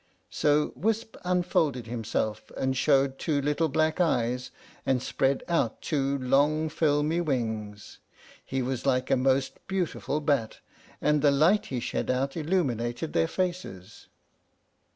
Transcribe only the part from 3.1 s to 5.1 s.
two little black eyes, and